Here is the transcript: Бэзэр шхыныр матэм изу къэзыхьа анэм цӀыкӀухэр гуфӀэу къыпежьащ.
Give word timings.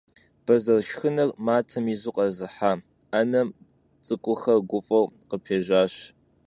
Бэзэр 0.45 0.79
шхыныр 0.87 1.29
матэм 1.47 1.85
изу 1.93 2.11
къэзыхьа 2.15 2.71
анэм 3.19 3.47
цӀыкӀухэр 4.05 4.59
гуфӀэу 4.69 5.05
къыпежьащ. 5.29 5.93